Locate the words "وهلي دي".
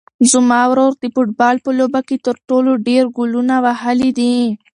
3.65-4.35